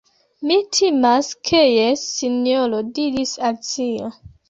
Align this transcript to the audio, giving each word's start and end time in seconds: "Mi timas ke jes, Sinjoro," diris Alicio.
"Mi 0.51 0.55
timas 0.77 1.29
ke 1.51 1.61
jes, 1.73 2.09
Sinjoro," 2.17 2.83
diris 2.99 3.39
Alicio. 3.53 4.15